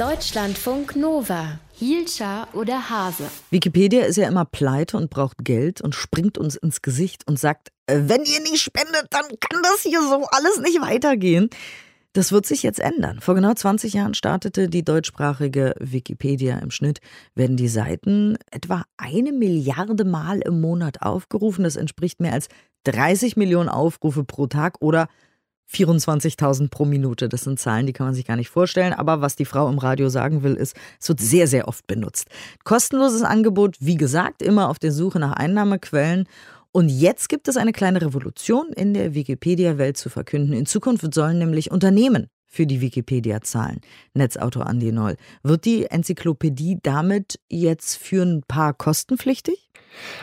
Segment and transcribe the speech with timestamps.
[0.00, 1.58] Deutschlandfunk Nova.
[1.74, 3.24] Hielscher oder Hase?
[3.50, 7.68] Wikipedia ist ja immer pleite und braucht Geld und springt uns ins Gesicht und sagt,
[7.84, 11.50] äh, wenn ihr nicht spendet, dann kann das hier so alles nicht weitergehen.
[12.14, 13.20] Das wird sich jetzt ändern.
[13.20, 16.58] Vor genau 20 Jahren startete die deutschsprachige Wikipedia.
[16.60, 17.00] Im Schnitt
[17.34, 21.64] werden die Seiten etwa eine Milliarde Mal im Monat aufgerufen.
[21.64, 22.48] Das entspricht mehr als
[22.84, 25.08] 30 Millionen Aufrufe pro Tag oder
[25.72, 27.28] 24.000 pro Minute.
[27.28, 28.92] Das sind Zahlen, die kann man sich gar nicht vorstellen.
[28.92, 32.28] Aber was die Frau im Radio sagen will, ist, es wird sehr, sehr oft benutzt.
[32.64, 36.26] Kostenloses Angebot, wie gesagt, immer auf der Suche nach Einnahmequellen.
[36.72, 40.52] Und jetzt gibt es eine kleine Revolution in der Wikipedia-Welt zu verkünden.
[40.52, 43.80] In Zukunft sollen nämlich Unternehmen für die Wikipedia zahlen.
[44.14, 45.16] Netzautor Andi Noll.
[45.42, 49.69] Wird die Enzyklopädie damit jetzt für ein paar kostenpflichtig?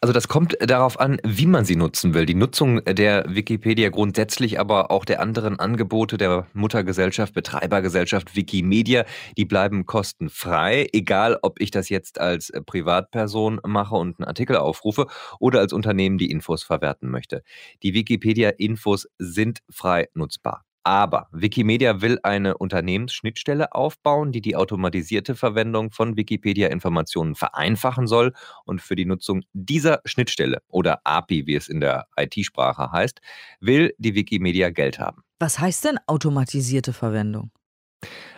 [0.00, 2.26] Also das kommt darauf an, wie man sie nutzen will.
[2.26, 9.04] Die Nutzung der Wikipedia grundsätzlich, aber auch der anderen Angebote der Muttergesellschaft, Betreibergesellschaft Wikimedia,
[9.36, 15.06] die bleiben kostenfrei, egal ob ich das jetzt als Privatperson mache und einen Artikel aufrufe
[15.38, 17.42] oder als Unternehmen die Infos verwerten möchte.
[17.82, 20.64] Die Wikipedia-Infos sind frei nutzbar.
[20.82, 28.32] Aber Wikimedia will eine Unternehmensschnittstelle aufbauen, die die automatisierte Verwendung von Wikipedia-Informationen vereinfachen soll.
[28.64, 33.20] Und für die Nutzung dieser Schnittstelle oder API, wie es in der IT-Sprache heißt,
[33.60, 35.22] will die Wikimedia Geld haben.
[35.38, 37.50] Was heißt denn automatisierte Verwendung?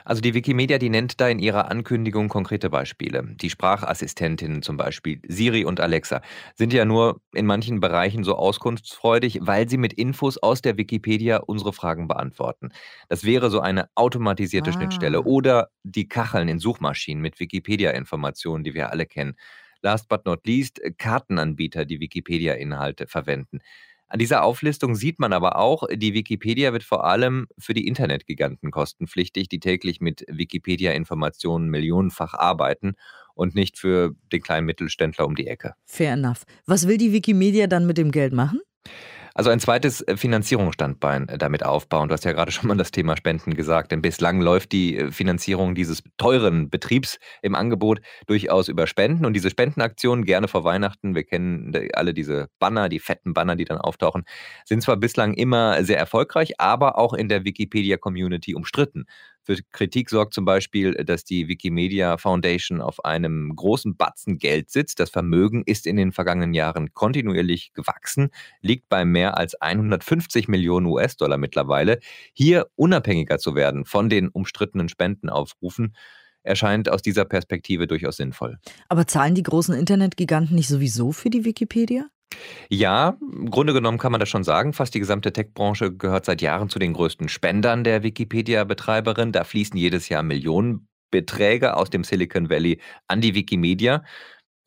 [0.05, 3.25] Also die Wikimedia, die nennt da in ihrer Ankündigung konkrete Beispiele.
[3.41, 6.23] Die Sprachassistentinnen zum Beispiel, Siri und Alexa,
[6.55, 11.39] sind ja nur in manchen Bereichen so auskunftsfreudig, weil sie mit Infos aus der Wikipedia
[11.39, 12.71] unsere Fragen beantworten.
[13.09, 14.73] Das wäre so eine automatisierte ah.
[14.73, 19.35] Schnittstelle oder die Kacheln in Suchmaschinen mit Wikipedia-Informationen, die wir alle kennen.
[19.83, 23.59] Last but not least, Kartenanbieter, die Wikipedia-Inhalte verwenden.
[24.13, 28.71] An dieser Auflistung sieht man aber auch, die Wikipedia wird vor allem für die Internetgiganten
[28.71, 32.93] kostenpflichtig, die täglich mit Wikipedia-Informationen millionenfach arbeiten
[33.35, 35.77] und nicht für den kleinen Mittelständler um die Ecke.
[35.87, 36.43] Fair enough.
[36.67, 38.61] Was will die Wikimedia dann mit dem Geld machen?
[39.35, 42.09] Also ein zweites äh, Finanzierungsstandbein äh, damit aufbauen.
[42.09, 45.11] Du hast ja gerade schon mal das Thema Spenden gesagt, denn bislang läuft die äh,
[45.11, 51.15] Finanzierung dieses teuren Betriebs im Angebot durchaus über Spenden und diese Spendenaktionen gerne vor Weihnachten,
[51.15, 54.25] wir kennen alle diese Banner, die fetten Banner, die dann auftauchen,
[54.65, 59.07] sind zwar bislang immer sehr erfolgreich, aber auch in der Wikipedia-Community umstritten.
[59.45, 65.01] Für Kritik sorgt zum Beispiel, dass die Wikimedia Foundation auf einem großen Batzen Geld sitzt.
[65.01, 68.31] Das Vermögen ist in den vergangenen Jahren kontinuierlich gewachsen,
[68.61, 71.99] liegt bei mehr als 150 Millionen US-Dollar mittlerweile.
[72.33, 75.97] Hier unabhängiger zu werden von den umstrittenen Spendenaufrufen,
[76.45, 78.59] erscheint aus dieser Perspektive durchaus sinnvoll.
[78.89, 82.07] Aber zahlen die großen Internetgiganten nicht sowieso für die Wikipedia?
[82.69, 84.73] Ja, im Grunde genommen kann man das schon sagen.
[84.73, 89.33] Fast die gesamte Tech-Branche gehört seit Jahren zu den größten Spendern der Wikipedia-Betreiberin.
[89.33, 94.03] Da fließen jedes Jahr Millionenbeträge aus dem Silicon Valley an die Wikimedia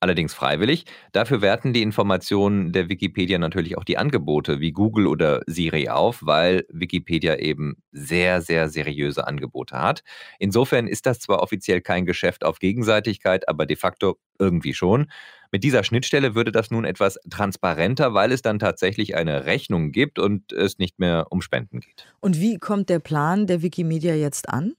[0.06, 0.86] allerdings freiwillig.
[1.14, 6.20] Dafür werten die Informationen der Wikipedia natürlich auch die Angebote wie Google oder Siri auf,
[6.22, 10.04] weil Wikipedia eben sehr, sehr seriöse Angebote hat.
[10.38, 15.08] Insofern ist das zwar offiziell kein Geschäft auf Gegenseitigkeit, aber de facto irgendwie schon.
[15.56, 20.20] Mit dieser Schnittstelle würde das nun etwas transparenter, weil es dann tatsächlich eine Rechnung gibt
[20.20, 22.08] und es nicht mehr um Spenden geht.
[22.20, 24.74] Und wie kommt der Plan der Wikimedia jetzt an?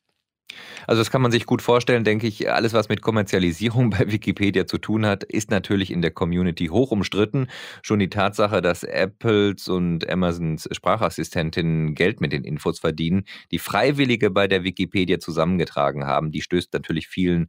[0.86, 2.52] Also das kann man sich gut vorstellen, denke ich.
[2.52, 6.90] Alles, was mit Kommerzialisierung bei Wikipedia zu tun hat, ist natürlich in der Community hoch
[6.90, 7.46] umstritten.
[7.80, 14.28] Schon die Tatsache, dass Apples und Amazons Sprachassistentinnen Geld mit den Infos verdienen, die Freiwillige
[14.30, 17.48] bei der Wikipedia zusammengetragen haben, die stößt natürlich vielen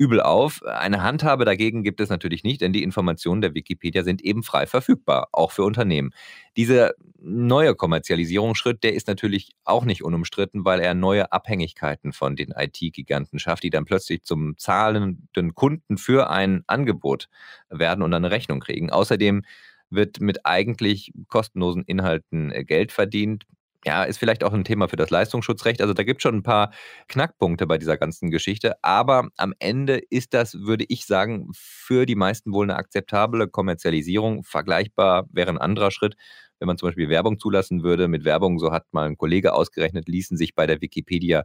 [0.00, 0.62] übel auf.
[0.64, 4.66] Eine Handhabe dagegen gibt es natürlich nicht, denn die Informationen der Wikipedia sind eben frei
[4.66, 6.12] verfügbar, auch für Unternehmen.
[6.56, 12.54] Dieser neue Kommerzialisierungsschritt, der ist natürlich auch nicht unumstritten, weil er neue Abhängigkeiten von den
[12.56, 17.28] IT-Giganten schafft, die dann plötzlich zum zahlenden Kunden für ein Angebot
[17.68, 18.88] werden und eine Rechnung kriegen.
[18.88, 19.42] Außerdem
[19.90, 23.44] wird mit eigentlich kostenlosen Inhalten äh, Geld verdient
[23.84, 25.80] ja, ist vielleicht auch ein Thema für das Leistungsschutzrecht.
[25.80, 26.70] Also da gibt es schon ein paar
[27.08, 28.74] Knackpunkte bei dieser ganzen Geschichte.
[28.82, 34.44] Aber am Ende ist das, würde ich sagen, für die meisten wohl eine akzeptable Kommerzialisierung.
[34.44, 36.16] Vergleichbar wäre ein anderer Schritt,
[36.58, 38.06] wenn man zum Beispiel Werbung zulassen würde.
[38.06, 41.44] Mit Werbung, so hat mal ein Kollege ausgerechnet, ließen sich bei der Wikipedia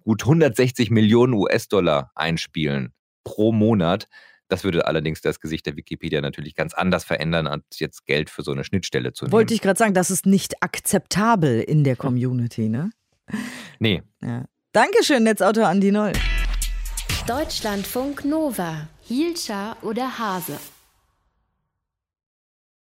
[0.00, 4.08] gut 160 Millionen US-Dollar einspielen pro Monat.
[4.48, 8.42] Das würde allerdings das Gesicht der Wikipedia natürlich ganz anders verändern, als jetzt Geld für
[8.42, 9.32] so eine Schnittstelle zu nehmen.
[9.32, 12.90] Wollte ich gerade sagen, das ist nicht akzeptabel in der Community, ne?
[13.78, 14.02] Nee.
[14.22, 14.44] Ja.
[14.72, 16.12] Dankeschön, Netzautor Andi Noll.
[17.26, 18.88] Deutschlandfunk Nova.
[19.02, 20.58] Hielscher oder Hase?